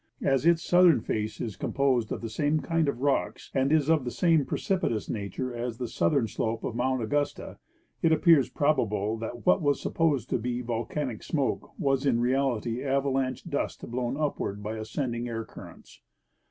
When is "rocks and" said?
3.03-3.71